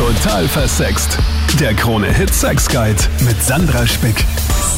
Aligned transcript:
Total 0.00 0.48
versext. 0.48 1.18
Der 1.60 1.74
Krone-Hit 1.74 2.30
Sex 2.30 2.66
Guide 2.70 2.96
mit 3.22 3.36
Sandra 3.36 3.86
Spick. 3.86 4.16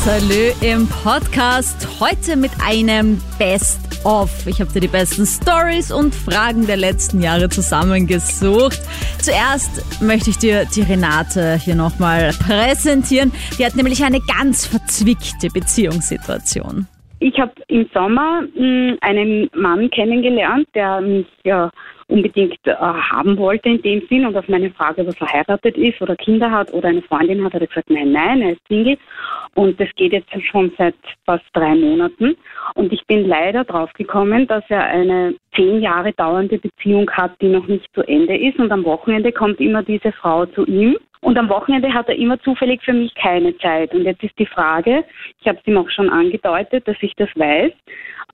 Salü 0.05 0.51
im 0.69 0.89
Podcast. 0.89 1.87
Heute 2.01 2.35
mit 2.35 2.51
einem 2.61 3.21
Best-of. 3.39 4.49
Ich 4.49 4.61
habe 4.61 4.73
dir 4.73 4.81
die 4.81 4.89
besten 4.89 5.25
Stories 5.25 5.93
und 5.93 6.13
Fragen 6.13 6.67
der 6.67 6.77
letzten 6.77 7.23
Jahre 7.23 7.49
zusammengesucht. 7.49 8.81
Zuerst 9.21 10.03
möchte 10.03 10.31
ich 10.31 10.39
dir 10.39 10.65
die 10.75 10.83
Renate 10.83 11.55
hier 11.55 11.77
nochmal 11.77 12.33
präsentieren. 12.45 13.31
Die 13.61 13.65
hat 13.65 13.77
nämlich 13.77 14.03
eine 14.03 14.19
ganz 14.23 14.67
verzwickte 14.67 15.51
Beziehungssituation. 15.55 16.89
Ich 17.21 17.39
habe 17.39 17.53
im 17.69 17.89
Sommer 17.95 18.43
mh, 18.57 18.97
einen 19.03 19.49
Mann 19.55 19.89
kennengelernt, 19.91 20.67
der 20.75 21.01
mich 21.01 21.29
ja 21.45 21.71
unbedingt 22.13 22.59
äh, 22.65 22.75
haben 22.75 23.39
wollte 23.39 23.71
in 23.71 23.83
dem 23.83 24.07
Sinn 24.09 24.27
und 24.27 24.37
auf 24.37 24.47
meine 24.49 24.71
Frage, 24.71 25.01
ob 25.01 25.09
er 25.09 25.15
verheiratet 25.15 25.77
ist 25.77 26.01
oder 26.03 26.15
Kinder 26.15 26.51
hat 26.51 26.73
oder 26.73 26.89
eine 26.89 27.03
Freundin 27.03 27.43
hat, 27.43 27.55
hat 27.55 27.63
er 27.63 27.67
gesagt, 27.67 27.91
nein, 27.91 28.13
nein, 28.13 28.43
er 28.43 28.53
ist 28.53 28.69
Single. 28.69 28.99
Und 29.55 29.81
das 29.81 29.89
geht 29.97 30.13
jetzt 30.13 30.31
schon 30.51 30.73
seit 30.77 30.95
fast 31.25 31.45
drei 31.55 31.75
Monaten. 31.75 32.37
Und 32.75 32.93
ich 32.93 33.05
bin 33.07 33.27
leider 33.27 33.65
draufgekommen, 33.65 34.47
dass 34.47 34.65
er 34.69 34.85
eine 34.85 35.35
zehn 35.55 35.81
Jahre 35.81 36.13
dauernde 36.13 36.59
Beziehung 36.59 37.11
hat, 37.11 37.33
die 37.41 37.49
noch 37.49 37.67
nicht 37.67 37.87
zu 37.95 38.03
Ende 38.03 38.37
ist. 38.37 38.59
Und 38.59 38.71
am 38.71 38.85
Wochenende 38.85 39.33
kommt 39.33 39.61
immer 39.61 39.83
diese 39.83 40.13
Frau 40.13 40.47
zu 40.47 40.67
ihm 40.67 40.97
und 41.23 41.39
am 41.39 41.49
Wochenende 41.49 41.95
hat 41.95 42.09
er 42.09 42.17
immer 42.17 42.39
zufällig 42.41 42.83
für 42.83 42.93
mich 42.93 43.15
keine 43.15 43.57
Zeit. 43.59 43.95
Und 43.95 44.03
jetzt 44.03 44.23
ist 44.25 44.37
die 44.39 44.47
Frage, 44.47 45.05
ich 45.41 45.47
habe 45.47 45.59
es 45.59 45.67
ihm 45.67 45.79
auch 45.79 45.89
schon 45.89 46.11
angedeutet, 46.11 46.87
dass 46.89 46.97
ich 47.01 47.15
das 47.15 47.29
weiß. 47.37 47.73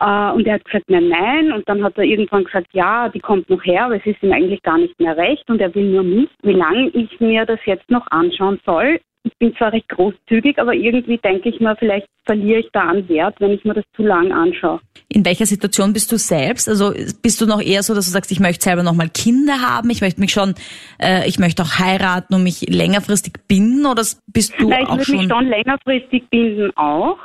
Äh, 0.01 0.33
und 0.33 0.47
er 0.47 0.55
hat 0.55 0.65
gesagt, 0.65 0.89
nein, 0.89 1.09
nein. 1.09 1.53
Und 1.53 1.69
dann 1.69 1.85
hat 1.85 1.99
er 1.99 2.05
irgendwann 2.05 2.45
gesagt, 2.45 2.69
ja, 2.73 3.11
die 3.11 3.21
kommt 3.21 3.51
noch 3.51 3.63
her, 3.63 3.85
aber 3.85 3.97
es 3.97 4.07
ist 4.07 4.23
ihm 4.23 4.33
eigentlich 4.33 4.63
gar 4.63 4.79
nicht 4.79 4.99
mehr 4.99 5.17
recht 5.17 5.49
und 5.51 5.61
er 5.61 5.75
will 5.75 5.85
nur 5.85 6.03
mich. 6.03 6.31
Wie 6.43 6.55
lange 6.55 6.89
ich 6.89 7.21
mir 7.21 7.45
das 7.45 7.61
jetzt 7.67 7.91
noch 7.91 8.07
anschauen 8.11 8.59
soll, 8.65 9.01
ich 9.29 9.39
bin 9.39 9.55
zwar 9.57 9.73
recht 9.73 9.89
großzügig, 9.89 10.59
aber 10.59 10.75
irgendwie 10.75 11.19
denke 11.19 11.49
ich 11.49 11.61
mir, 11.61 11.77
vielleicht 11.77 12.07
verliere 12.29 12.61
ich 12.61 12.69
da 12.73 12.81
an 12.83 13.09
Wert, 13.09 13.37
wenn 13.39 13.53
ich 13.53 13.65
mir 13.65 13.75
das 13.75 13.85
zu 13.97 14.03
lang 14.03 14.33
anschaue. 14.33 14.81
In 15.11 15.25
welcher 15.25 15.47
Situation 15.47 15.95
bist 15.95 16.13
du 16.13 16.19
selbst? 16.19 16.69
Also 16.69 16.93
bist 17.23 17.41
du 17.41 17.47
noch 17.47 17.63
eher 17.63 17.83
so, 17.83 17.95
dass 17.95 18.05
du 18.05 18.11
sagst, 18.11 18.31
ich 18.31 18.41
möchte 18.41 18.65
selber 18.65 18.83
noch 18.83 18.93
mal 18.93 19.09
Kinder 19.09 19.55
haben, 19.63 19.89
ich 19.89 20.03
möchte 20.03 20.21
mich 20.21 20.33
schon, 20.33 20.55
äh, 21.01 21.27
ich 21.27 21.39
möchte 21.39 21.63
auch 21.63 21.79
heiraten 21.79 22.35
und 22.35 22.43
mich 22.43 22.69
längerfristig 22.69 23.33
binden 23.49 23.87
oder 23.87 24.03
bist 24.27 24.53
du 24.59 24.69
Nein, 24.69 24.83
ich 24.83 24.89
auch 24.89 24.99
würde 24.99 25.13
mich 25.13 25.29
schon 25.31 25.47
längerfristig 25.49 26.29
binden 26.29 26.71
auch. 26.77 27.17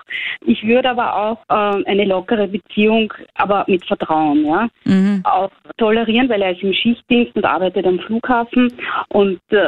Ich 0.46 0.64
würde 0.66 0.90
aber 0.90 1.14
auch 1.16 1.40
äh, 1.50 1.84
eine 1.86 2.06
lockere 2.06 2.48
Beziehung, 2.48 3.14
aber 3.36 3.66
mit 3.68 3.86
Vertrauen, 3.86 4.46
ja, 4.46 4.70
Mhm. 4.86 5.22
auch 5.26 5.52
tolerieren, 5.78 6.30
weil 6.30 6.42
er 6.42 6.52
ist 6.52 6.64
im 6.64 6.74
Schichtdienst 6.74 7.36
und 7.36 7.44
arbeitet 7.44 7.86
am 7.86 8.00
Flughafen 8.00 8.72
und 9.10 9.42
äh, 9.50 9.64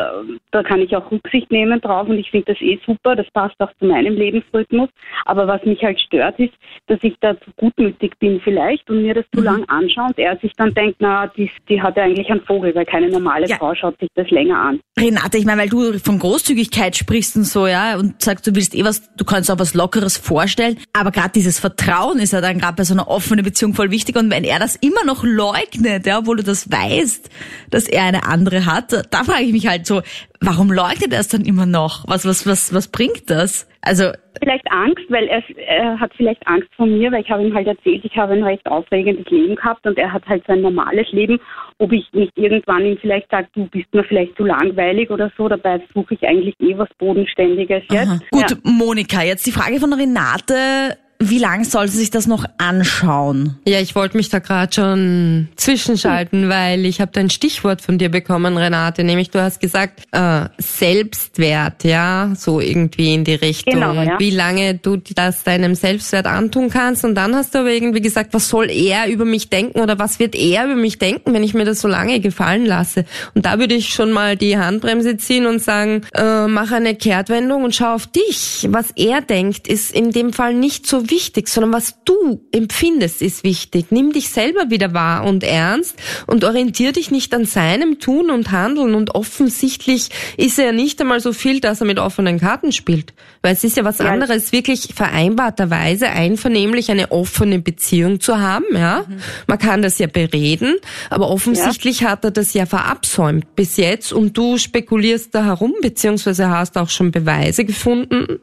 da 0.51 0.63
kann 0.63 0.79
ich 0.79 0.95
auch 0.95 1.11
Rücksicht 1.11 1.51
nehmen 1.51 1.81
drauf 1.81 2.07
und 2.07 2.17
ich 2.17 2.24
finde 2.31 2.53
das 2.53 2.61
eh 2.61 2.79
super, 2.85 3.15
das 3.15 3.27
passt 3.33 3.55
auch 3.59 3.71
zu 3.79 3.85
meinem 3.85 4.15
Lebensrhythmus. 4.15 4.89
Aber 5.25 5.47
was 5.47 5.63
mich 5.65 5.81
halt 5.83 5.99
stört, 5.99 6.39
ist, 6.39 6.53
dass 6.87 6.99
ich 7.01 7.15
da 7.21 7.39
zu 7.39 7.51
gutmütig 7.57 8.13
bin 8.19 8.39
vielleicht 8.43 8.89
und 8.89 9.01
mir 9.01 9.13
das 9.13 9.25
Mhm. 9.33 9.37
zu 9.37 9.43
lang 9.43 9.65
anschaue 9.69 10.07
und 10.07 10.19
er 10.19 10.37
sich 10.37 10.51
dann 10.57 10.73
denkt, 10.73 10.97
na, 10.99 11.27
die, 11.27 11.49
die 11.69 11.81
hat 11.81 11.97
ja 11.97 12.03
eigentlich 12.03 12.29
einen 12.29 12.41
Vogel, 12.41 12.73
weil 12.75 12.85
keine 12.85 13.09
normale 13.09 13.47
Ja. 13.47 13.57
Frau 13.57 13.73
schaut 13.75 13.99
sich 13.99 14.09
das 14.15 14.29
länger 14.29 14.57
an. 14.57 14.79
Renate, 14.99 15.37
ich 15.37 15.45
meine, 15.45 15.61
weil 15.61 15.69
du 15.69 15.97
von 15.99 16.19
Großzügigkeit 16.19 16.95
sprichst 16.95 17.35
und 17.35 17.43
so, 17.45 17.67
ja, 17.67 17.97
und 17.97 18.21
sagst, 18.21 18.47
du 18.47 18.55
willst 18.55 18.75
eh 18.75 18.83
was, 18.83 19.13
du 19.15 19.25
kannst 19.25 19.49
auch 19.51 19.59
was 19.59 19.73
Lockeres 19.73 20.17
vorstellen, 20.17 20.77
aber 20.93 21.11
gerade 21.11 21.31
dieses 21.35 21.59
Vertrauen 21.59 22.19
ist 22.19 22.33
ja 22.33 22.41
dann 22.41 22.59
gerade 22.59 22.75
bei 22.75 22.83
so 22.83 22.93
einer 22.93 23.07
offenen 23.07 23.43
Beziehung 23.43 23.73
voll 23.73 23.91
wichtig 23.91 24.15
und 24.15 24.29
wenn 24.31 24.43
er 24.43 24.59
das 24.59 24.75
immer 24.77 25.03
noch 25.05 25.23
leugnet, 25.23 26.05
ja, 26.05 26.19
obwohl 26.19 26.37
du 26.37 26.43
das 26.43 26.71
weißt, 26.71 27.29
dass 27.71 27.87
er 27.87 28.03
eine 28.03 28.25
andere 28.25 28.65
hat, 28.65 28.91
da 29.11 29.23
frage 29.23 29.43
ich 29.43 29.51
mich 29.51 29.67
halt 29.67 29.85
so, 29.85 30.01
warum 30.41 30.71
leugnet 30.71 31.11
er 31.13 31.19
es 31.19 31.27
dann 31.27 31.41
immer 31.41 31.65
noch? 31.65 32.04
Was, 32.07 32.25
was, 32.25 32.45
was, 32.45 32.73
was 32.73 32.87
bringt 32.87 33.29
das? 33.29 33.67
Also, 33.81 34.11
Vielleicht 34.39 34.69
Angst, 34.69 35.05
weil 35.09 35.27
er, 35.27 35.41
er 35.67 35.99
hat 35.99 36.11
vielleicht 36.17 36.45
Angst 36.47 36.67
vor 36.75 36.85
mir, 36.85 37.11
weil 37.11 37.21
ich 37.21 37.29
habe 37.29 37.43
ihm 37.43 37.53
halt 37.53 37.67
erzählt, 37.67 38.03
ich 38.03 38.17
habe 38.17 38.33
ein 38.33 38.43
recht 38.43 38.65
aufregendes 38.65 39.25
Leben 39.31 39.55
gehabt 39.55 39.85
und 39.87 39.97
er 39.97 40.11
hat 40.11 40.25
halt 40.27 40.43
sein 40.45 40.61
normales 40.61 41.09
Leben. 41.11 41.39
Ob 41.77 41.91
ich 41.91 42.05
nicht 42.11 42.31
irgendwann 42.35 42.85
ihm 42.85 42.97
vielleicht 42.97 43.29
sage, 43.31 43.47
du 43.53 43.65
bist 43.67 43.93
mir 43.93 44.03
vielleicht 44.03 44.35
zu 44.35 44.43
langweilig 44.43 45.09
oder 45.09 45.31
so, 45.37 45.47
dabei 45.47 45.81
suche 45.93 46.15
ich 46.15 46.27
eigentlich 46.27 46.55
eh 46.59 46.77
was 46.77 46.89
Bodenständiges 46.97 47.83
jetzt. 47.89 48.07
aha. 48.07 48.19
gut, 48.31 48.51
Ja. 48.51 48.57
Monika, 48.63 49.23
jetzt 49.23 49.45
die 49.45 49.51
Frage 49.51 49.79
von 49.79 49.93
Renate, 49.93 50.97
wie 51.29 51.39
lange 51.39 51.65
soll 51.65 51.87
sie 51.87 51.97
sich 51.97 52.11
das 52.11 52.27
noch 52.27 52.45
anschauen? 52.57 53.57
Ja, 53.67 53.79
ich 53.79 53.95
wollte 53.95 54.17
mich 54.17 54.29
da 54.29 54.39
gerade 54.39 54.73
schon 54.73 55.47
zwischenschalten, 55.55 56.49
weil 56.49 56.85
ich 56.85 57.01
habe 57.01 57.11
da 57.11 57.21
ein 57.21 57.29
Stichwort 57.29 57.81
von 57.81 57.97
dir 57.97 58.09
bekommen, 58.09 58.57
Renate, 58.57 59.03
nämlich 59.03 59.31
du 59.31 59.41
hast 59.41 59.59
gesagt, 59.59 60.03
äh, 60.11 60.45
Selbstwert, 60.57 61.83
ja, 61.83 62.33
so 62.35 62.59
irgendwie 62.59 63.13
in 63.13 63.23
die 63.23 63.35
Richtung. 63.35 63.73
Genau, 63.73 63.93
ja. 63.93 64.19
Wie 64.19 64.29
lange 64.29 64.75
du 64.75 64.97
das 64.97 65.43
deinem 65.43 65.75
Selbstwert 65.75 66.27
antun 66.27 66.69
kannst 66.69 67.03
und 67.03 67.15
dann 67.15 67.35
hast 67.35 67.55
du 67.55 67.59
aber 67.59 67.71
irgendwie 67.71 68.01
gesagt, 68.01 68.33
was 68.33 68.49
soll 68.49 68.69
er 68.69 69.07
über 69.07 69.25
mich 69.25 69.49
denken 69.49 69.79
oder 69.79 69.99
was 69.99 70.19
wird 70.19 70.35
er 70.35 70.65
über 70.65 70.75
mich 70.75 70.99
denken, 70.99 71.33
wenn 71.33 71.43
ich 71.43 71.53
mir 71.53 71.65
das 71.65 71.81
so 71.81 71.87
lange 71.87 72.19
gefallen 72.19 72.65
lasse? 72.65 73.05
Und 73.33 73.45
da 73.45 73.59
würde 73.59 73.75
ich 73.75 73.89
schon 73.89 74.11
mal 74.11 74.37
die 74.37 74.57
Handbremse 74.57 75.17
ziehen 75.17 75.45
und 75.45 75.61
sagen, 75.61 76.03
äh, 76.13 76.47
mach 76.47 76.71
eine 76.71 76.95
Kehrtwendung 76.95 77.63
und 77.63 77.75
schau 77.75 77.95
auf 77.95 78.07
dich. 78.07 78.67
Was 78.69 78.91
er 78.95 79.21
denkt, 79.21 79.67
ist 79.67 79.91
in 79.91 80.11
dem 80.11 80.33
Fall 80.33 80.53
nicht 80.53 80.87
so 80.87 81.09
wichtig, 81.09 81.14
sondern 81.47 81.73
was 81.73 81.95
du 82.05 82.41
empfindest, 82.51 83.21
ist 83.21 83.43
wichtig. 83.43 83.87
Nimm 83.89 84.11
dich 84.11 84.29
selber 84.29 84.69
wieder 84.69 84.93
wahr 84.93 85.23
und 85.23 85.43
ernst 85.43 85.95
und 86.27 86.43
orientier 86.43 86.91
dich 86.91 87.11
nicht 87.11 87.33
an 87.33 87.45
seinem 87.45 87.99
Tun 87.99 88.29
und 88.29 88.51
Handeln. 88.51 88.95
Und 88.95 89.15
offensichtlich 89.15 90.09
ist 90.37 90.59
er 90.59 90.65
ja 90.67 90.71
nicht 90.71 90.99
einmal 91.01 91.19
so 91.19 91.33
viel, 91.33 91.59
dass 91.59 91.81
er 91.81 91.87
mit 91.87 91.99
offenen 91.99 92.39
Karten 92.39 92.71
spielt. 92.71 93.13
Weil 93.41 93.53
es 93.53 93.63
ist 93.63 93.77
ja 93.77 93.83
was 93.83 93.99
Ja. 93.99 94.05
anderes, 94.11 94.51
wirklich 94.51 94.89
vereinbarterweise 94.95 96.09
einvernehmlich 96.09 96.91
eine 96.91 97.11
offene 97.11 97.59
Beziehung 97.59 98.19
zu 98.19 98.39
haben, 98.39 98.65
ja. 98.73 99.05
Man 99.47 99.59
kann 99.59 99.81
das 99.81 99.99
ja 99.99 100.07
bereden, 100.07 100.75
aber 101.09 101.29
offensichtlich 101.29 102.03
hat 102.03 102.23
er 102.25 102.31
das 102.31 102.53
ja 102.53 102.65
verabsäumt 102.65 103.55
bis 103.55 103.77
jetzt 103.77 104.11
und 104.13 104.37
du 104.37 104.57
spekulierst 104.57 105.33
da 105.33 105.45
herum, 105.45 105.73
beziehungsweise 105.81 106.49
hast 106.49 106.77
auch 106.77 106.89
schon 106.89 107.11
Beweise 107.11 107.65
gefunden. 107.65 108.39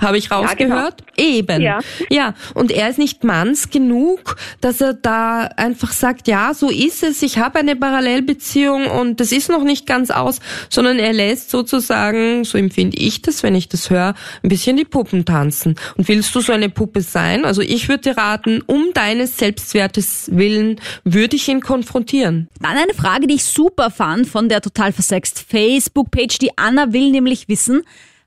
Habe 0.00 0.18
ich 0.18 0.30
rausgehört? 0.30 1.02
Eben. 1.16 1.62
Ja. 1.62 1.80
ja, 2.10 2.34
und 2.54 2.72
er 2.72 2.88
ist 2.88 2.98
nicht 2.98 3.24
manns 3.24 3.70
genug, 3.70 4.36
dass 4.60 4.80
er 4.80 4.94
da 4.94 5.42
einfach 5.42 5.92
sagt, 5.92 6.26
ja, 6.28 6.54
so 6.54 6.70
ist 6.70 7.02
es, 7.02 7.22
ich 7.22 7.38
habe 7.38 7.58
eine 7.58 7.76
Parallelbeziehung 7.76 8.86
und 8.86 9.20
das 9.20 9.32
ist 9.32 9.48
noch 9.48 9.62
nicht 9.62 9.86
ganz 9.86 10.10
aus, 10.10 10.40
sondern 10.68 10.98
er 10.98 11.12
lässt 11.12 11.50
sozusagen, 11.50 12.44
so 12.44 12.58
empfinde 12.58 12.96
ich 12.96 13.22
das, 13.22 13.42
wenn 13.42 13.54
ich 13.54 13.68
das 13.68 13.90
höre, 13.90 14.14
ein 14.42 14.48
bisschen 14.48 14.76
die 14.76 14.84
Puppen 14.84 15.24
tanzen. 15.24 15.76
Und 15.96 16.08
willst 16.08 16.34
du 16.34 16.40
so 16.40 16.52
eine 16.52 16.68
Puppe 16.68 17.02
sein? 17.02 17.44
Also 17.44 17.62
ich 17.62 17.88
würde 17.88 18.10
dir 18.10 18.16
raten, 18.16 18.62
um 18.66 18.92
deines 18.94 19.36
Selbstwertes 19.36 20.30
willen, 20.32 20.80
würde 21.04 21.36
ich 21.36 21.48
ihn 21.48 21.60
konfrontieren. 21.60 22.48
Dann 22.60 22.76
eine 22.76 22.94
Frage, 22.94 23.26
die 23.26 23.34
ich 23.34 23.44
super 23.44 23.90
fand 23.90 24.26
von 24.26 24.48
der 24.48 24.60
total 24.60 24.92
versext 24.92 25.44
Facebook-Page. 25.48 26.38
Die 26.38 26.56
Anna 26.56 26.92
will 26.92 27.10
nämlich 27.10 27.48
wissen, 27.48 27.82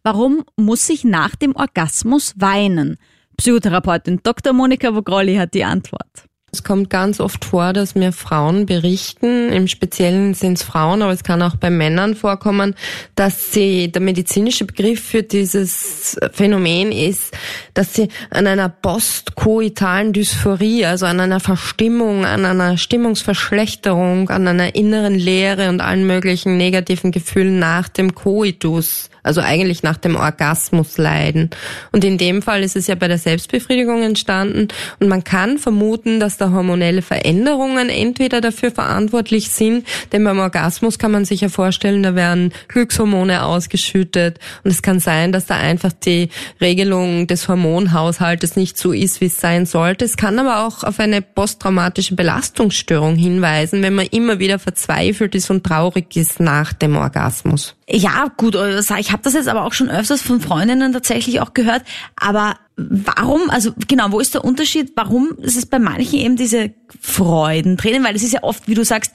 warum 0.05 0.45
muss 0.55 0.87
ich 0.89 1.03
nach 1.03 1.35
dem 1.35 1.55
Orgasmus 1.55 2.35
weinen? 2.37 2.97
Psychotherapeutin 3.37 4.21
Dr. 4.23 4.53
Monika 4.53 4.93
Vogrolli 4.93 5.35
hat 5.35 5.53
die 5.55 5.65
Antwort. 5.65 6.29
Es 6.55 6.63
kommt 6.63 6.89
ganz 6.89 7.19
oft 7.19 7.43
vor, 7.43 7.73
dass 7.73 7.95
mir 7.95 8.13
Frauen 8.13 8.65
berichten, 8.65 9.51
im 9.51 9.67
Speziellen 9.67 10.33
sind 10.33 10.57
es 10.57 10.63
Frauen, 10.63 11.01
aber 11.01 11.11
es 11.11 11.25
kann 11.25 11.41
auch 11.41 11.57
bei 11.57 11.69
Männern 11.69 12.15
vorkommen, 12.15 12.75
dass 13.15 13.51
sie, 13.51 13.91
der 13.91 14.01
medizinische 14.01 14.63
Begriff 14.63 15.03
für 15.03 15.21
dieses 15.21 16.17
Phänomen 16.31 16.93
ist, 16.93 17.37
dass 17.73 17.93
sie 17.93 18.07
an 18.29 18.47
einer 18.47 18.69
postkoitalen 18.69 20.13
Dysphorie, 20.13 20.85
also 20.85 21.07
an 21.07 21.19
einer 21.19 21.41
Verstimmung, 21.41 22.23
an 22.23 22.45
einer 22.45 22.77
Stimmungsverschlechterung, 22.77 24.29
an 24.29 24.47
einer 24.47 24.75
inneren 24.75 25.15
Leere 25.15 25.67
und 25.67 25.81
allen 25.81 26.07
möglichen 26.07 26.55
negativen 26.55 27.11
Gefühlen 27.11 27.59
nach 27.59 27.89
dem 27.89 28.15
Koitus, 28.15 29.09
also 29.23 29.41
eigentlich 29.41 29.83
nach 29.83 29.97
dem 29.97 30.15
Orgasmus 30.15 30.97
leiden. 30.97 31.49
Und 31.91 32.05
in 32.05 32.17
dem 32.17 32.41
Fall 32.41 32.63
ist 32.63 32.77
es 32.77 32.87
ja 32.87 32.95
bei 32.95 33.09
der 33.09 33.17
Selbstbefriedigung 33.17 34.03
entstanden 34.03 34.69
und 34.99 35.09
man 35.09 35.25
kann 35.25 35.57
vermuten, 35.57 36.21
dass 36.21 36.37
da 36.37 36.44
hormonelle 36.51 37.01
Veränderungen 37.01 37.89
entweder 37.89 38.41
dafür 38.41 38.71
verantwortlich 38.71 39.49
sind, 39.49 39.85
denn 40.11 40.23
beim 40.23 40.39
Orgasmus 40.39 40.99
kann 40.99 41.11
man 41.11 41.25
sich 41.25 41.41
ja 41.41 41.49
vorstellen, 41.49 42.03
da 42.03 42.15
werden 42.15 42.53
Glückshormone 42.67 43.43
ausgeschüttet 43.43 44.39
und 44.63 44.71
es 44.71 44.81
kann 44.81 44.99
sein, 44.99 45.31
dass 45.31 45.45
da 45.45 45.57
einfach 45.57 45.91
die 45.93 46.29
Regelung 46.61 47.27
des 47.27 47.47
Hormonhaushaltes 47.47 48.55
nicht 48.55 48.77
so 48.77 48.91
ist, 48.91 49.21
wie 49.21 49.25
es 49.25 49.39
sein 49.39 49.65
sollte. 49.65 50.05
Es 50.05 50.17
kann 50.17 50.39
aber 50.39 50.65
auch 50.65 50.83
auf 50.83 50.99
eine 50.99 51.21
posttraumatische 51.21 52.15
Belastungsstörung 52.15 53.15
hinweisen, 53.15 53.81
wenn 53.81 53.95
man 53.95 54.07
immer 54.07 54.39
wieder 54.39 54.59
verzweifelt 54.59 55.35
ist 55.35 55.49
und 55.49 55.63
traurig 55.63 56.15
ist 56.15 56.39
nach 56.39 56.73
dem 56.73 56.95
Orgasmus. 56.95 57.75
Ja, 57.89 58.31
gut, 58.35 58.55
also 58.55 58.95
ich 58.95 59.11
habe 59.11 59.21
das 59.23 59.33
jetzt 59.33 59.47
aber 59.47 59.63
auch 59.63 59.73
schon 59.73 59.91
öfters 59.91 60.21
von 60.21 60.41
Freundinnen 60.41 60.91
tatsächlich 60.91 61.39
auch 61.39 61.53
gehört, 61.53 61.83
aber 62.15 62.55
warum, 62.77 63.49
also 63.49 63.71
genau, 63.87 64.11
wo 64.11 64.19
ist 64.19 64.33
der 64.33 64.43
Unterschied? 64.43 64.91
Warum 64.95 65.37
ist 65.41 65.55
es 65.55 65.65
bei 65.65 65.79
manchen 65.79 66.19
eben 66.19 66.35
diese 66.35 66.71
Freudentränen? 66.99 68.03
Weil 68.03 68.15
es 68.15 68.23
ist 68.23 68.33
ja 68.33 68.43
oft, 68.43 68.67
wie 68.67 68.73
du 68.73 68.83
sagst, 68.83 69.13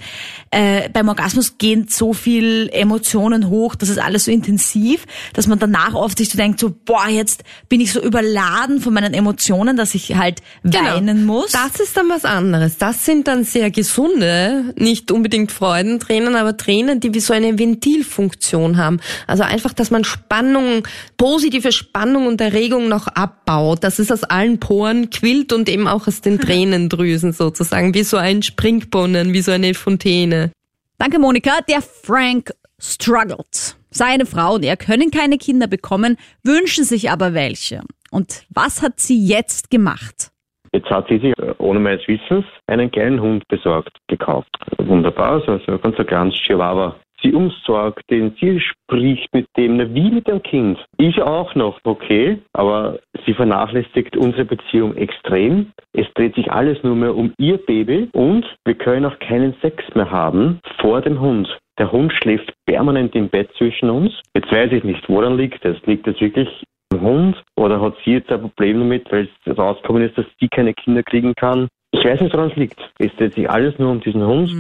äh, 0.51 0.89
beim 0.89 1.09
Orgasmus 1.09 1.59
gehen 1.59 1.87
so 1.89 2.15
viel 2.15 2.71
Emotionen 2.73 3.49
hoch, 3.51 3.75
das 3.75 3.91
ist 3.91 3.99
alles 3.99 4.25
so 4.25 4.31
intensiv, 4.31 5.05
dass 5.35 5.47
man 5.47 5.59
danach 5.59 5.95
oft 5.95 6.17
sich 6.17 6.31
so 6.31 6.39
denkt, 6.39 6.59
so, 6.59 6.75
boah, 6.85 7.09
jetzt 7.09 7.45
bin 7.69 7.81
ich 7.81 7.93
so 7.93 8.01
überladen 8.03 8.81
von 8.81 8.95
meinen 8.95 9.13
Emotionen, 9.13 9.77
dass 9.77 9.95
ich 9.95 10.17
halt 10.17 10.41
Genau. 10.65 10.95
weinen 10.95 11.27
muss. 11.27 11.53
Das 11.53 11.81
ist 11.81 11.97
dann 11.97 12.09
was 12.09 12.25
anderes. 12.25 12.79
Das 12.79 13.05
sind 13.05 13.29
dann 13.29 13.45
sehr 13.45 13.71
gesunde, 13.71 14.73
nicht 14.77 15.11
unbedingt 15.11 15.53
Freudentränen, 15.53 16.35
aber 16.35 16.57
Tränen, 16.57 17.01
die 17.01 17.13
wie 17.13 17.21
so 17.21 17.35
eine 17.35 17.59
Ventilfunktion 17.59 18.60
haben. 18.77 19.01
Also 19.27 19.43
einfach, 19.43 19.73
dass 19.73 19.91
man 19.91 20.05
Spannung, 20.05 20.87
positive 21.17 21.73
Spannung 21.73 22.27
und 22.27 22.41
Erregung 22.41 22.89
noch 22.89 23.07
abbaut, 23.07 23.85
dass 23.85 23.99
es 23.99 24.11
aus 24.13 24.25
allen 24.25 24.61
Poren 24.61 25.11
quillt 25.11 25.53
und 25.53 25.69
eben 25.69 25.89
auch 25.89 26.07
aus 26.07 26.21
den 26.21 26.39
Tränendrüsen 26.41 27.33
sozusagen, 27.33 27.95
wie 27.95 28.03
so 28.03 28.17
ein 28.17 28.43
Springbrunnen, 28.43 29.33
wie 29.33 29.43
so 29.43 29.53
eine 29.53 29.75
Fontäne. 29.75 30.53
Danke, 30.99 31.19
Monika. 31.19 31.61
Der 31.69 31.81
Frank 31.81 32.53
struggles. 32.79 33.77
Seine 33.91 34.25
Frau 34.27 34.55
und 34.55 34.65
er 34.65 34.77
können 34.77 35.11
keine 35.11 35.37
Kinder 35.37 35.67
bekommen, 35.67 36.17
wünschen 36.45 36.85
sich 36.85 37.11
aber 37.11 37.35
welche. 37.35 37.83
Und 38.11 38.45
was 38.51 38.83
hat 38.83 39.01
sie 39.01 39.27
jetzt 39.27 39.71
gemacht? 39.71 40.31
Jetzt 40.73 40.89
hat 40.89 41.09
sie 41.09 41.19
sich 41.19 41.37
äh, 41.39 41.55
ohne 41.59 41.81
meines 41.81 42.07
Wissens 42.07 42.45
einen 42.67 42.91
kleinen 42.91 43.21
Hund 43.21 43.47
besorgt, 43.49 43.97
gekauft. 44.07 44.51
Wunderbar, 44.79 45.43
so 45.45 45.53
also 45.53 45.79
ganz 45.79 45.99
ein 45.99 46.07
kleines 46.07 46.35
Chihuahua. 46.35 46.95
Sie 47.23 47.33
umsorgt 47.33 48.11
den, 48.11 48.35
sie 48.41 48.61
spricht 48.61 49.33
mit 49.35 49.47
dem, 49.57 49.95
wie 49.95 50.11
mit 50.11 50.27
dem 50.27 50.43
Kind. 50.43 50.79
Ich 50.97 51.21
auch 51.21 51.55
noch, 51.55 51.79
okay, 51.85 52.39
aber 52.53 52.99
sie 53.27 53.35
vernachlässigt 53.35 54.17
unsere 54.17 54.45
Beziehung 54.45 54.97
extrem. 54.97 55.73
Es 55.93 56.07
dreht 56.15 56.35
sich 56.35 56.51
alles 56.51 56.83
nur 56.83 56.97
mehr 56.97 57.15
um 57.15 57.33
ihr 57.39 57.59
Baby 57.59 58.09
und 58.13 58.47
wir 58.65 58.75
können 58.75 59.05
auch 59.05 59.19
keinen 59.19 59.55
Sex 59.61 59.85
mehr 59.95 60.11
haben 60.11 60.61
vor 60.81 61.01
dem 61.01 61.21
Hund. 61.21 61.49
Der 61.79 61.93
Hund 61.93 62.13
schläft 62.13 62.53
permanent 62.67 63.15
im 63.15 63.29
Bett 63.29 63.51
zwischen 63.57 63.91
uns. 63.91 64.13
Jetzt 64.35 64.53
weiß 64.53 64.73
ich 64.73 64.85
nicht, 64.85 65.09
woran 65.09 65.37
liegt 65.37 65.65
das? 65.65 65.77
Liegt 65.87 66.07
das 66.07 66.21
wirklich 66.21 66.49
am 66.93 67.01
Hund 67.01 67.43
oder 67.57 67.81
hat 67.81 67.95
sie 68.05 68.13
jetzt 68.13 68.31
ein 68.31 68.41
Problem 68.41 68.81
damit, 68.81 69.11
weil 69.11 69.29
es 69.45 69.59
rausgekommen 69.59 70.03
ist, 70.03 70.19
dass 70.19 70.27
sie 70.39 70.49
keine 70.49 70.75
Kinder 70.75 71.03
kriegen 71.03 71.35
kann? 71.35 71.69
Ich 71.93 72.05
weiß 72.05 72.21
nicht, 72.21 72.35
woran 72.35 72.51
es 72.51 72.57
liegt. 72.57 72.81
Es 72.99 73.15
dreht 73.17 73.35
sich 73.35 73.49
alles 73.49 73.79
nur 73.79 73.91
um 73.91 74.01
diesen 74.01 74.25
Hund. 74.27 74.51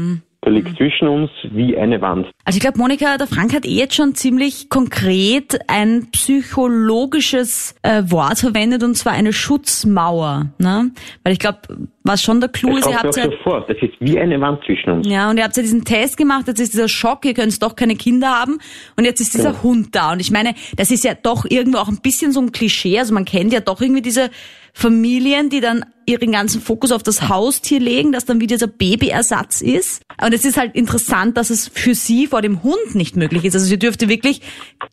Der 0.42 0.52
liegt 0.52 0.75
zwischen 0.78 1.06
uns 1.06 1.31
wie 1.52 1.76
eine 1.76 2.00
Wand. 2.00 2.26
Also 2.46 2.56
ich 2.56 2.60
glaube, 2.60 2.78
Monika, 2.78 3.19
der 3.19 3.26
Frank 3.26 3.54
hat 3.54 3.66
eh 3.66 3.75
jetzt 3.76 3.94
schon 3.94 4.14
ziemlich 4.14 4.70
konkret 4.70 5.58
ein 5.66 6.08
psychologisches 6.12 7.75
äh, 7.82 8.02
Wort 8.06 8.38
verwendet 8.38 8.82
und 8.82 8.94
zwar 8.96 9.12
eine 9.12 9.32
Schutzmauer. 9.32 10.46
Ne? 10.58 10.92
Weil 11.25 11.32
ich 11.34 11.38
glaube, 11.38 11.58
was 12.04 12.22
schon 12.22 12.40
der 12.40 12.48
Clou 12.48 12.70
Das 12.76 12.87
ist, 12.87 12.90
ihr 12.90 12.98
habt 12.98 13.16
ja, 13.16 13.25
so 13.25 13.32
vor. 13.42 13.64
Das 13.69 13.76
ist 13.82 13.92
wie 14.00 14.19
eine 14.19 14.40
Wand 14.40 14.64
zwischen 14.64 14.90
uns. 14.90 15.06
ja, 15.06 15.28
und 15.31 15.37
ihr 15.37 15.44
habt 15.44 15.56
ja 15.56 15.62
diesen 15.62 15.84
Test 15.84 16.16
gemacht, 16.16 16.48
jetzt 16.48 16.58
ist 16.60 16.72
dieser 16.72 16.88
Schock, 16.88 17.25
ihr 17.26 17.34
könnt 17.34 17.62
doch 17.62 17.76
keine 17.76 17.96
Kinder 17.96 18.28
haben 18.31 18.58
und 18.96 19.04
jetzt 19.04 19.20
ist 19.20 19.34
dieser 19.34 19.50
Genau. 19.50 19.62
Hund 19.62 19.94
da. 19.94 20.12
Und 20.12 20.20
ich 20.20 20.31
meine, 20.31 20.54
das 20.76 20.90
ist 20.90 21.04
ja 21.04 21.12
doch 21.14 21.44
irgendwo 21.48 21.78
auch 21.78 21.88
ein 21.88 22.00
bisschen 22.00 22.32
so 22.32 22.40
ein 22.40 22.52
Klischee, 22.52 22.98
also 22.98 23.12
man 23.12 23.26
kennt 23.26 23.52
ja 23.52 23.60
doch 23.60 23.81
irgendwie 23.82 24.02
diese 24.02 24.31
Familien, 24.72 25.50
die 25.50 25.61
dann 25.61 25.84
ihren 26.06 26.32
ganzen 26.32 26.61
Fokus 26.61 26.93
auf 26.93 27.02
das 27.02 27.28
Haustier 27.28 27.81
legen, 27.81 28.12
das 28.12 28.25
dann 28.25 28.40
wie 28.40 28.46
dieser 28.46 28.67
Babyersatz 28.67 29.61
ist. 29.61 30.02
Und 30.22 30.34
es 30.34 30.44
ist 30.44 30.56
halt 30.56 30.75
interessant, 30.75 31.37
dass 31.37 31.50
es 31.50 31.69
für 31.69 31.94
sie 31.94 32.26
vor 32.26 32.43
dem 32.43 32.62
Hund 32.62 32.94
nicht 32.94 33.17
möglich 33.17 33.44
ist. 33.44 33.55
Also 33.55 33.67
sie 33.67 33.78
dürfte 33.78 34.08
wirklich, 34.08 34.40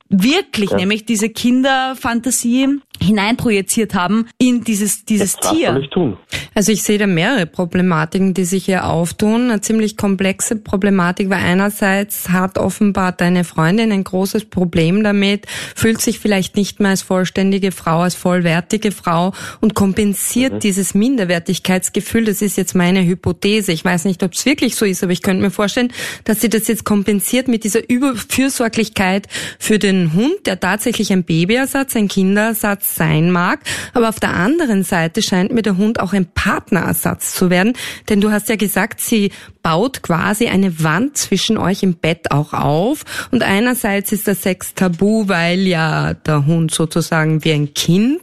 wirklich 0.10 0.72
nämlich 0.72 1.06
diese 1.06 1.30
Kinderfantasie 1.30 2.80
hineinprojiziert 3.02 3.94
haben 3.94 4.28
in 4.38 4.64
dieses, 4.64 5.06
dieses 5.06 5.34
soll 5.42 5.56
Tier. 5.56 5.78
ich 5.78 5.90
tun? 5.90 6.18
Also 6.54 6.72
ich 6.72 6.84
sehe 6.84 6.98
da 6.98 7.08
mehrere 7.08 7.46
Problematiken, 7.46 8.34
die 8.34 8.46
sich 8.46 8.66
hier 8.66 8.88
auftun. 8.88 9.52
Eine 9.52 9.62
ziemlich 9.62 9.98
komplexe 9.98 10.56
Problematik, 10.56 11.30
weil 11.30 11.44
einerseits 11.44 12.30
hat 12.30 12.58
offenbar 12.58 13.12
deine 13.12 13.44
Freundin 13.44 13.92
ein 13.92 14.04
großes 14.04 14.46
Problem 14.46 15.04
damit, 15.04 15.46
fühlt 15.76 16.02
sich 16.02 16.20
vielleicht 16.20 16.56
nicht 16.56 16.80
mehr 16.80 16.92
als 16.92 17.02
vollständige 17.02 17.72
Frau, 17.72 18.00
als 18.00 18.16
vollwertige 18.16 18.92
Frau 18.92 19.34
und 19.62 19.76
kompensiert 19.76 20.64
dieses 20.64 20.94
Minderwertigkeitsgefühl. 20.94 22.26
Das 22.26 22.42
ist 22.42 22.58
jetzt 22.58 22.74
meine 22.76 23.06
Hypothese. 23.06 23.72
Ich 23.72 23.86
weiß 23.86 24.06
nicht, 24.06 24.24
ob 24.24 24.34
es 24.34 24.46
wirklich 24.46 24.76
so 24.76 24.86
ist, 24.86 25.04
aber 25.04 25.12
ich 25.12 25.22
könnte 25.22 25.44
mir 25.44 25.52
vorstellen, 25.52 25.94
dass 26.24 26.42
sie 26.42 26.50
das 26.50 26.68
jetzt 26.68 26.84
kompensiert 26.84 27.48
mit 27.48 27.64
dieser 27.64 27.88
Überfürsorglichkeit 27.88 29.28
für 29.60 29.80
den 29.80 30.14
Hund, 30.14 30.46
der 30.46 30.60
tatsächlich 30.60 31.12
ein 31.12 31.24
Babyersatz, 31.24 31.96
ein 31.96 32.08
Sein 32.96 33.32
mag. 33.32 33.60
Aber 33.94 34.10
auf 34.10 34.20
der 34.20 34.34
anderen 34.34 34.84
Seite 34.84 35.22
scheint 35.22 35.52
mir 35.52 35.62
der 35.62 35.78
Hund 35.78 36.00
auch 36.00 36.14
ein 36.14 36.26
Partnerersatz 36.26 37.36
zu 37.36 37.50
werden. 37.50 37.74
Denn 38.10 38.22
du 38.22 38.32
hast 38.32 38.50
ja 38.50 38.56
gesagt, 38.56 39.02
sie 39.02 39.32
baut 39.64 40.02
quasi 40.02 40.48
eine 40.48 40.84
Wand 40.84 41.18
zwischen 41.18 41.58
euch 41.58 41.84
im 41.84 41.96
Bett 41.96 42.32
auch 42.32 42.54
auf. 42.54 43.04
Und 43.32 43.44
einerseits 43.44 44.12
ist 44.12 44.28
der 44.28 44.36
Sex 44.36 44.74
tabu, 44.76 45.28
weil 45.28 45.68
ja 45.68 46.14
der 46.14 46.46
Hund 46.46 46.74
sozusagen 46.74 47.44
wie 47.44 47.52
ein 47.52 47.74
Kind 47.74 48.22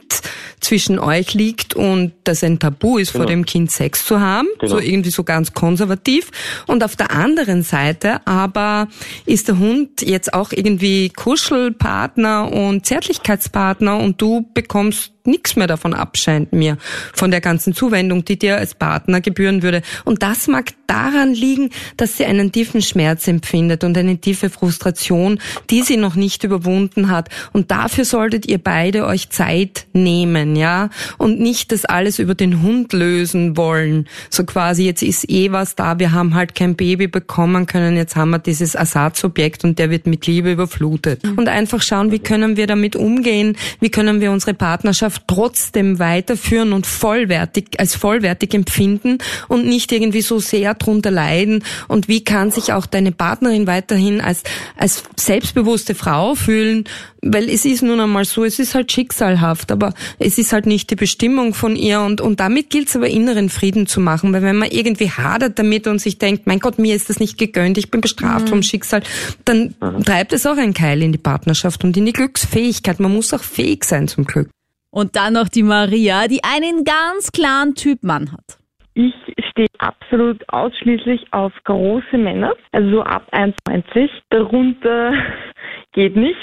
zwischen 0.59 0.97
euch 0.97 1.35
liegt 1.35 1.75
und 1.75 2.13
das 2.23 2.43
ein 2.43 2.57
Tabu 2.57 2.97
ist, 2.97 3.11
vor 3.11 3.21
Genau. 3.21 3.29
dem 3.29 3.45
Kind 3.45 3.69
Sex 3.69 4.05
zu 4.05 4.19
haben. 4.19 4.47
Genau. 4.59 4.71
So 4.71 4.79
irgendwie 4.79 5.11
so 5.11 5.23
ganz 5.23 5.53
konservativ. 5.53 6.31
Und 6.65 6.83
auf 6.83 6.95
der 6.95 7.11
anderen 7.11 7.61
Seite 7.61 8.25
aber 8.25 8.87
ist 9.27 9.47
der 9.47 9.59
Hund 9.59 10.01
jetzt 10.01 10.33
auch 10.33 10.51
irgendwie 10.51 11.09
Kuschelpartner 11.09 12.51
und 12.51 12.85
Zärtlichkeitspartner 12.85 13.97
und 13.97 14.19
du 14.21 14.41
bekommst 14.55 15.14
nichts 15.27 15.55
mehr 15.55 15.67
davon 15.67 15.93
ab, 15.93 16.15
mir, 16.51 16.77
von 17.13 17.31
der 17.31 17.41
ganzen 17.41 17.73
Zuwendung, 17.73 18.25
die 18.25 18.39
dir 18.39 18.57
als 18.57 18.75
Partner 18.75 19.21
gebühren 19.21 19.63
würde. 19.63 19.81
Und 20.03 20.23
das 20.23 20.47
mag 20.47 20.71
daran 20.87 21.33
liegen, 21.33 21.69
dass 21.97 22.17
sie 22.17 22.25
einen 22.25 22.51
tiefen 22.51 22.81
Schmerz 22.81 23.27
empfindet 23.27 23.83
und 23.83 23.97
eine 23.97 24.17
tiefe 24.17 24.49
Frustration, 24.49 25.39
die 25.69 25.81
sie 25.81 25.97
noch 25.97 26.15
nicht 26.15 26.43
überwunden 26.43 27.09
hat. 27.09 27.29
Und 27.53 27.71
dafür 27.71 28.05
solltet 28.05 28.45
ihr 28.45 28.57
beide 28.57 29.05
euch 29.05 29.29
Zeit 29.29 29.87
nehmen, 29.93 30.55
ja, 30.55 30.89
und 31.17 31.39
nicht 31.39 31.71
das 31.71 31.85
alles 31.85 32.19
über 32.19 32.35
den 32.35 32.61
Hund 32.61 32.93
lösen 32.93 33.57
wollen. 33.57 34.07
So 34.29 34.43
quasi, 34.43 34.85
jetzt 34.85 35.01
ist 35.01 35.29
eh 35.29 35.51
was 35.51 35.75
da, 35.75 35.99
wir 35.99 36.11
haben 36.11 36.35
halt 36.35 36.55
kein 36.55 36.75
Baby 36.75 37.07
bekommen 37.07 37.65
können, 37.65 37.97
jetzt 37.97 38.15
haben 38.15 38.31
wir 38.31 38.39
dieses 38.39 38.75
Ersatzobjekt 38.75 39.63
und 39.63 39.79
der 39.79 39.89
wird 39.89 40.07
mit 40.07 40.27
Liebe 40.27 40.51
überflutet. 40.51 41.23
Und 41.35 41.47
einfach 41.47 41.81
schauen, 41.81 42.11
wie 42.11 42.19
können 42.19 42.57
wir 42.57 42.67
damit 42.67 42.95
umgehen, 42.95 43.57
wie 43.79 43.89
können 43.89 44.21
wir 44.21 44.31
unsere 44.31 44.53
Partnerschaft 44.53 45.14
trotzdem 45.27 45.99
weiterführen 45.99 46.73
und 46.73 46.87
vollwertig, 46.87 47.79
als 47.79 47.95
vollwertig 47.95 48.53
empfinden 48.53 49.17
und 49.47 49.65
nicht 49.65 49.91
irgendwie 49.91 50.21
so 50.21 50.39
sehr 50.39 50.73
drunter 50.73 51.11
leiden? 51.11 51.63
Und 51.87 52.07
wie 52.07 52.23
kann 52.23 52.51
sich 52.51 52.73
auch 52.73 52.85
deine 52.85 53.11
Partnerin 53.11 53.67
weiterhin 53.67 54.21
als, 54.21 54.43
als 54.77 55.03
selbstbewusste 55.15 55.95
Frau 55.95 56.35
fühlen, 56.35 56.85
weil 57.25 57.49
es 57.49 57.65
ist 57.65 57.81
nun 57.81 57.99
einmal 57.99 58.23
so, 58.23 58.43
es 58.43 58.59
ist 58.59 58.75
halt 58.75 58.91
schicksalhaft, 58.91 59.71
aber 59.71 59.93
es 60.19 60.37
ist 60.37 60.53
halt 60.53 60.67
nicht 60.67 60.91
die 60.91 60.95
Bestimmung 60.95 61.53
von 61.53 61.75
ihr. 61.75 62.01
Und, 62.01 62.21
und 62.21 62.39
damit 62.39 62.69
gilt 62.69 62.89
es 62.89 62.95
aber 62.95 63.07
inneren 63.07 63.49
Frieden 63.49 63.87
zu 63.87 63.99
machen, 63.99 64.31
weil 64.31 64.43
wenn 64.43 64.57
man 64.57 64.69
irgendwie 64.69 65.09
hadert 65.09 65.57
damit 65.57 65.87
und 65.87 65.99
sich 65.99 66.19
denkt, 66.19 66.45
mein 66.45 66.59
Gott, 66.59 66.77
mir 66.77 66.95
ist 66.95 67.09
das 67.09 67.19
nicht 67.19 67.37
gegönnt, 67.37 67.77
ich 67.77 67.89
bin 67.89 68.01
bestraft 68.01 68.49
vom 68.49 68.61
Schicksal, 68.61 69.01
dann 69.43 69.73
treibt 70.05 70.33
es 70.33 70.45
auch 70.45 70.57
ein 70.57 70.73
Keil 70.73 71.01
in 71.01 71.11
die 71.11 71.17
Partnerschaft 71.17 71.83
und 71.83 71.97
in 71.97 72.05
die 72.05 72.13
Glücksfähigkeit. 72.13 72.99
Man 72.99 73.13
muss 73.13 73.33
auch 73.33 73.43
fähig 73.43 73.83
sein 73.85 74.07
zum 74.07 74.25
Glück. 74.25 74.49
Und 74.95 75.17
dann 75.17 75.33
noch 75.33 75.49
die 75.49 75.61
Maria, 75.61 76.29
die 76.29 76.39
einen 76.41 76.85
ganz 76.85 77.33
klaren 77.33 77.75
Typ 77.75 78.01
Mann 78.01 78.31
hat. 78.31 78.57
Ich 78.93 79.13
stehe 79.49 79.67
absolut 79.79 80.41
ausschließlich 80.47 81.33
auf 81.33 81.51
große 81.65 82.17
Männer, 82.17 82.53
also 82.71 82.89
so 82.89 83.01
ab 83.03 83.27
1,90. 83.33 84.09
Darunter 84.29 85.11
geht 85.91 86.15
nichts. 86.15 86.39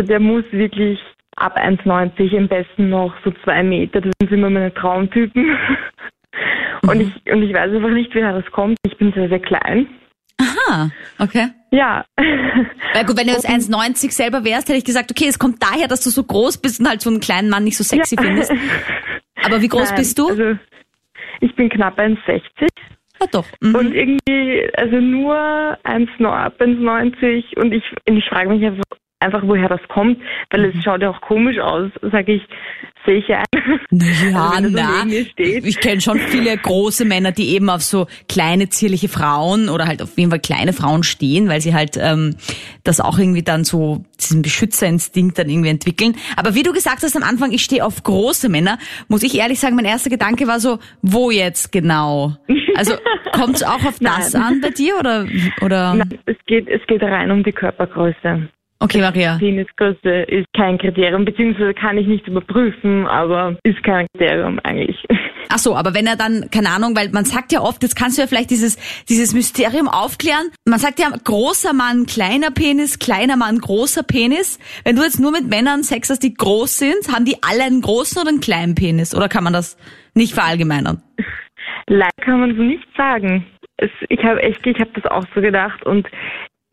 Also 0.00 0.08
der 0.08 0.18
muss 0.18 0.42
wirklich 0.50 0.98
ab 1.36 1.56
1,90, 1.56 2.36
am 2.36 2.48
besten 2.48 2.90
noch 2.90 3.14
so 3.24 3.30
zwei 3.44 3.62
Meter. 3.62 4.00
Das 4.00 4.10
sind 4.20 4.32
immer 4.32 4.50
meine 4.50 4.74
Traumtypen. 4.74 5.56
Und 6.88 7.00
ich, 7.00 7.32
und 7.32 7.42
ich 7.44 7.54
weiß 7.54 7.72
einfach 7.72 7.90
nicht, 7.90 8.12
woher 8.12 8.32
das 8.32 8.50
kommt. 8.50 8.76
Ich 8.84 8.96
bin 8.96 9.12
sehr, 9.12 9.28
sehr 9.28 9.38
klein. 9.38 9.86
Ah, 10.72 10.88
okay. 11.18 11.48
Ja. 11.70 12.06
Weil 12.16 13.04
gut, 13.04 13.18
wenn 13.18 13.26
du 13.26 13.32
jetzt 13.34 13.46
1,90 13.46 14.10
selber 14.10 14.42
wärst, 14.42 14.68
hätte 14.68 14.78
ich 14.78 14.84
gesagt, 14.84 15.10
okay, 15.10 15.26
es 15.28 15.38
kommt 15.38 15.62
daher, 15.62 15.86
dass 15.86 16.00
du 16.00 16.08
so 16.08 16.24
groß 16.24 16.58
bist 16.58 16.80
und 16.80 16.88
halt 16.88 17.02
so 17.02 17.10
einen 17.10 17.20
kleinen 17.20 17.50
Mann 17.50 17.64
nicht 17.64 17.76
so 17.76 17.84
sexy 17.84 18.16
Ja. 18.16 18.22
findest. 18.22 18.52
Aber 19.44 19.60
wie 19.60 19.68
groß 19.68 19.90
Nein, 19.90 19.98
bist 19.98 20.18
du? 20.18 20.28
Also 20.28 20.58
ich 21.40 21.54
bin 21.56 21.68
knapp 21.68 21.98
1,60 21.98 22.40
ja, 23.20 23.26
doch. 23.30 23.46
Mhm. 23.60 23.74
und 23.74 23.94
irgendwie, 23.94 24.68
also 24.74 24.96
nur 24.96 25.34
1,90 25.84 26.26
ab 26.26 26.54
1,90 26.58 27.58
und 27.58 27.72
ich, 27.72 27.84
und 28.08 28.16
ich 28.16 28.24
frage 28.24 28.48
mich 28.48 28.64
einfach, 28.64 28.82
einfach, 29.22 29.42
woher 29.44 29.68
das 29.68 29.80
kommt, 29.88 30.18
weil 30.50 30.66
Mhm. 30.66 30.78
es 30.78 30.84
schaut 30.84 31.00
ja 31.02 31.10
auch 31.10 31.20
komisch 31.20 31.58
aus, 31.58 31.90
sage 32.02 32.34
ich, 32.34 32.42
sehe 33.06 33.16
ich 33.18 33.28
ja 33.28 33.38
ein. 33.38 33.80
Ja, 34.32 34.50
Also 34.56 34.68
na. 34.70 35.04
Ich 35.36 35.80
kenne 35.80 36.00
schon 36.00 36.18
viele 36.18 36.56
große 36.56 37.04
Männer, 37.04 37.32
die 37.32 37.54
eben 37.54 37.68
auf 37.70 37.82
so 37.82 38.06
kleine, 38.28 38.68
zierliche 38.68 39.08
Frauen 39.08 39.68
oder 39.68 39.86
halt 39.86 40.02
auf 40.02 40.16
jeden 40.16 40.30
Fall 40.30 40.40
kleine 40.40 40.72
Frauen 40.72 41.02
stehen, 41.02 41.48
weil 41.48 41.60
sie 41.60 41.74
halt 41.74 41.96
ähm, 42.00 42.36
das 42.84 43.00
auch 43.00 43.18
irgendwie 43.18 43.42
dann 43.42 43.64
so, 43.64 44.04
diesen 44.20 44.42
Beschützerinstinkt 44.42 45.38
dann 45.38 45.48
irgendwie 45.48 45.68
entwickeln. 45.70 46.16
Aber 46.36 46.54
wie 46.54 46.62
du 46.62 46.72
gesagt 46.72 47.02
hast 47.02 47.16
am 47.16 47.22
Anfang, 47.22 47.52
ich 47.52 47.62
stehe 47.62 47.84
auf 47.84 48.02
große 48.02 48.48
Männer, 48.48 48.78
muss 49.08 49.22
ich 49.22 49.36
ehrlich 49.38 49.58
sagen, 49.60 49.76
mein 49.76 49.84
erster 49.84 50.10
Gedanke 50.10 50.46
war 50.46 50.60
so, 50.60 50.78
wo 51.02 51.30
jetzt 51.30 51.72
genau? 51.72 52.36
Also 52.76 52.94
kommt 53.32 53.56
es 53.56 53.62
auch 53.62 53.84
auf 53.84 53.98
das 54.00 54.32
Nein. 54.32 54.42
an 54.42 54.60
bei 54.60 54.70
dir 54.70 54.96
oder 54.98 55.26
oder? 55.60 55.94
Nein, 55.94 56.18
es 56.26 56.36
geht, 56.46 56.68
es 56.68 56.80
geht 56.86 57.02
rein 57.02 57.30
um 57.30 57.42
die 57.42 57.52
Körpergröße. 57.52 58.48
Okay, 58.82 59.00
Maria. 59.00 59.36
Penisgröße 59.38 60.22
ist 60.22 60.46
kein 60.56 60.76
Kriterium, 60.76 61.24
beziehungsweise 61.24 61.72
kann 61.72 61.96
ich 61.98 62.08
nicht 62.08 62.26
überprüfen, 62.26 63.06
aber 63.06 63.56
ist 63.62 63.80
kein 63.84 64.08
Kriterium 64.08 64.58
eigentlich. 64.64 64.96
Ach 65.48 65.58
so, 65.58 65.76
aber 65.76 65.94
wenn 65.94 66.08
er 66.08 66.16
dann, 66.16 66.48
keine 66.50 66.70
Ahnung, 66.70 66.96
weil 66.96 67.10
man 67.10 67.24
sagt 67.24 67.52
ja 67.52 67.60
oft, 67.60 67.80
jetzt 67.84 67.94
kannst 67.94 68.18
du 68.18 68.22
ja 68.22 68.26
vielleicht 68.26 68.50
dieses, 68.50 68.76
dieses 69.04 69.34
Mysterium 69.34 69.86
aufklären. 69.86 70.50
Man 70.64 70.80
sagt 70.80 70.98
ja, 70.98 71.10
großer 71.10 71.72
Mann, 71.74 72.06
kleiner 72.06 72.50
Penis, 72.50 72.98
kleiner 72.98 73.36
Mann, 73.36 73.58
großer 73.58 74.02
Penis. 74.02 74.58
Wenn 74.84 74.96
du 74.96 75.02
jetzt 75.02 75.20
nur 75.20 75.30
mit 75.30 75.48
Männern 75.48 75.84
Sex 75.84 76.10
hast, 76.10 76.24
die 76.24 76.34
groß 76.34 76.78
sind, 76.78 77.14
haben 77.14 77.24
die 77.24 77.36
alle 77.40 77.62
einen 77.62 77.82
großen 77.82 78.20
oder 78.20 78.30
einen 78.30 78.40
kleinen 78.40 78.74
Penis? 78.74 79.14
Oder 79.14 79.28
kann 79.28 79.44
man 79.44 79.52
das 79.52 79.76
nicht 80.14 80.34
verallgemeinern? 80.34 81.00
Leider 81.86 82.10
kann 82.20 82.40
man 82.40 82.56
so 82.56 82.62
nicht 82.62 82.86
sagen. 82.96 83.46
Es, 83.76 83.90
ich 84.08 84.24
habe 84.24 84.42
echt, 84.42 84.66
ich 84.66 84.80
habe 84.80 84.90
das 84.94 85.08
auch 85.08 85.24
so 85.34 85.40
gedacht 85.40 85.84
und 85.86 86.08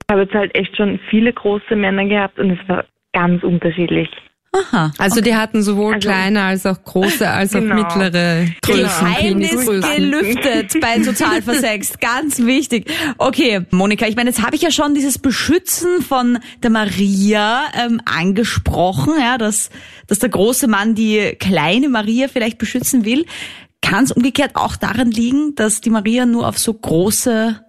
ich 0.10 0.12
habe 0.12 0.24
jetzt 0.24 0.34
halt 0.34 0.56
echt 0.56 0.75
schon 0.75 1.00
viele 1.12 1.32
große 1.32 1.75
Männer 1.75 2.04
gehabt 2.04 2.39
und 2.39 2.50
es 2.50 2.58
war 2.68 2.84
ganz 3.13 3.44
unterschiedlich. 3.44 4.10
Aha. 4.51 4.92
Also 4.98 5.22
die 5.22 5.36
hatten 5.36 5.62
sowohl 5.62 5.94
Also- 5.94 6.10
kleine 6.10 6.42
als 6.42 6.66
auch 6.66 6.84
große 6.84 7.30
als 7.30 7.54
auch 7.56 7.60
Genau. 7.60 7.75
mittlere 7.75 8.48
Größen, 8.63 8.84
Geheimnis 9.08 9.68
gelüftet 9.68 10.82
bei 10.82 10.98
Total 11.04 11.44
Versext. 11.44 12.01
Ganz 12.01 12.39
wichtig. 12.44 12.92
Okay, 13.20 13.62
Monika, 13.70 14.08
ich 14.08 14.16
meine, 14.16 14.32
jetzt 14.32 14.44
habe 14.44 14.56
ich 14.56 14.63
ja 14.63 14.72
schon 14.72 14.96
dieses 14.96 15.20
Beschützen 15.20 16.01
von 16.01 16.39
der 16.63 16.72
Maria 16.72 17.66
ähm, 17.80 18.01
angesprochen, 18.06 19.13
ja, 19.20 19.38
dass, 19.38 19.70
dass 20.08 20.18
der 20.18 20.30
große 20.30 20.68
Mann 20.68 20.96
die 20.96 21.36
kleine 21.39 21.88
Maria 21.88 22.28
vielleicht 22.28 22.58
beschützen 22.58 23.06
will. 23.06 23.28
Kann 23.84 24.06
es 24.06 24.12
umgekehrt 24.12 24.56
auch 24.56 24.75
daran 24.75 25.12
liegen, 25.12 25.54
dass 25.54 25.82
die 25.82 25.92
Maria 25.92 26.25
nur 26.25 26.48
auf 26.48 26.58
so 26.58 26.74
große 26.74 27.63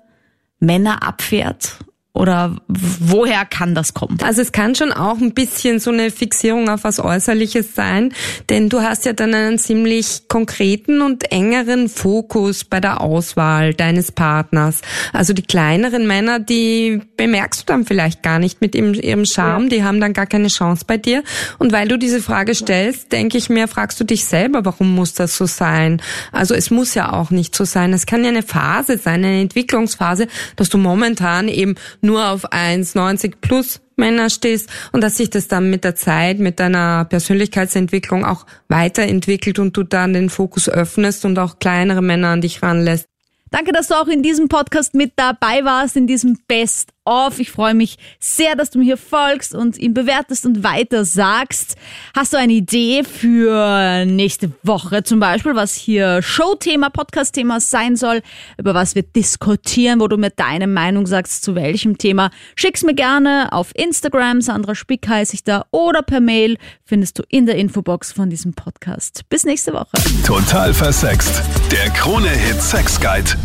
Männer 0.61 1.03
abfährt? 1.07 1.77
Oder 2.13 2.57
woher 2.67 3.45
kann 3.45 3.77
das 3.77 3.95
kommen? 3.95 4.19
Also 4.23 4.43
es 4.43 4.51
kann 4.51 4.75
schon 4.75 4.93
auch 4.93 5.19
ein 5.19 5.33
bisschen 5.33 5.79
so 5.79 5.93
eine 5.93 6.11
Fixierung 6.11 6.69
auf 6.69 6.83
was 6.83 6.99
Äußerliches 6.99 7.77
sein, 7.77 8.13
denn 8.49 8.69
du 8.69 8.83
hast 8.83 9.05
ja 9.07 9.13
dann 9.13 9.33
einen 9.33 9.59
ziemlich 9.59 10.23
konkreten 10.27 11.03
und 11.03 11.31
engeren 11.31 11.89
Fokus 11.89 12.65
bei 12.65 12.81
der 12.81 13.01
Auswahl 13.01 13.75
deines 13.75 14.11
Partners. 14.11 14.81
Also 15.13 15.33
die 15.33 15.43
kleineren 15.43 16.09
Männer, 16.09 16.41
die 16.41 17.01
bemerkst 17.17 17.63
du 17.63 17.67
dann 17.67 17.87
vielleicht 17.87 18.25
gar 18.25 18.41
nicht 18.41 18.61
mit 18.61 18.75
ihrem, 18.75 19.25
Charme, 19.25 19.69
die 19.69 19.85
haben 19.85 20.01
dann 20.01 20.13
gar 20.13 20.27
keine 20.27 20.49
Chance 20.49 20.85
bei 20.87 20.97
dir. 20.97 21.23
Und 21.59 21.71
weil 21.71 21.87
du 21.87 21.97
diese 21.97 22.21
Frage 22.21 22.57
stellst, 22.57 23.13
denke 23.13 23.39
ich 23.39 23.49
mir, 23.51 23.69
fragst 23.69 24.01
du 24.01 24.05
dich 24.05 24.25
selber, 24.25 24.65
warum 24.65 24.97
muss 24.97 25.15
das 25.15 25.37
so 25.37 25.47
sein? 25.47 26.03
Also 26.33 26.55
es 26.55 26.73
muss 26.73 26.95
ja 26.95 27.13
auch 27.13 27.31
nicht 27.31 27.55
so 27.55 27.65
sein. 27.65 27.93
Es 27.93 28.07
kann 28.07 28.25
ja 28.25 28.31
eine 28.31 28.43
Phase 28.43 28.99
sein, 28.99 29.25
eine 29.25 29.41
Entwicklungsphase, 29.41 30.27
dass 30.57 30.71
du 30.71 30.77
momentan 30.77 31.47
eben 31.47 31.77
nur 32.03 32.29
auf 32.29 32.53
1,90 32.53 33.35
plus 33.41 33.81
Männer 33.97 34.31
stehst 34.31 34.69
und 34.93 35.03
dass 35.03 35.17
sich 35.17 35.31
das 35.31 35.47
dann 35.47 35.71
mit 35.71 35.85
der 35.85 35.95
Zeit, 35.95 36.39
mit 36.39 36.59
deiner 36.59 37.05
Persönlichkeitsentwicklung 37.05 38.25
auch 38.25 38.47
weiterentwickelt 38.69 39.59
und 39.59 39.77
du 39.77 39.83
dann 39.83 40.15
den 40.15 40.31
Fokus 40.31 40.69
öffnest 40.69 41.25
und 41.25 41.39
auch 41.39 41.59
kleinere 41.59 42.03
Männer 42.03 42.29
an 42.29 42.41
dich 42.41 42.63
ranlässt. 42.63 43.07
Danke, 43.51 43.73
dass 43.73 43.89
du 43.89 43.95
auch 43.95 44.07
in 44.07 44.23
diesem 44.23 44.49
Podcast 44.49 44.95
mit 44.95 45.13
dabei 45.17 45.65
warst, 45.65 45.97
in 45.97 46.07
diesem 46.07 46.39
Best 46.47 46.91
of. 47.05 47.39
Ich 47.39 47.51
freue 47.51 47.75
mich 47.75 47.97
sehr, 48.19 48.57
dass 48.57 48.71
du 48.71 48.79
mir 48.79 48.85
hier 48.85 48.97
folgst 48.97 49.55
und 49.55 49.79
ihn 49.79 49.95
bewertest 49.95 50.47
und 50.47 50.63
weiter 50.63 51.05
sagst. 51.05 51.77
Hast 52.15 52.33
du 52.33 52.37
eine 52.37 52.53
Idee 52.53 53.05
für 53.05 54.05
nächste 54.05 54.53
Woche 54.63 55.03
zum 55.03 55.21
Beispiel, 55.21 55.55
was 55.55 55.75
hier 55.75 56.23
Showthema, 56.23 56.91
Podcastthema 56.91 57.61
sein 57.61 57.97
soll, 57.97 58.23
über 58.59 58.75
was 58.75 58.95
wir 58.95 59.03
diskutieren, 59.03 60.01
wo 60.01 60.09
du 60.09 60.17
mir 60.17 60.31
deine 60.31 60.67
Meinung 60.67 61.07
sagst, 61.07 61.43
zu 61.43 61.55
welchem 61.55 61.99
Thema? 61.99 62.31
Schick's 62.55 62.83
mir 62.83 62.95
gerne 62.95 63.49
auf 63.53 63.75
Instagram, 63.75 64.41
Sandra 64.41 64.75
Spick 64.75 65.09
heiße 65.09 65.35
ich 65.35 65.45
da, 65.45 65.67
oder 65.71 66.03
per 66.03 66.21
Mail 66.21 66.57
findest 66.85 67.19
du 67.19 67.23
in 67.29 67.47
der 67.47 67.57
Infobox 67.57 68.13
von 68.13 68.31
diesem 68.31 68.55
Podcast. 68.55 69.23
Bis 69.29 69.45
nächste 69.45 69.73
Woche. 69.73 69.91
Total 70.27 70.73
versext. 70.75 71.43
Der 71.71 71.91
Krone-Hit 71.91 72.61
Sex 72.61 73.01
Guide. 73.01 73.37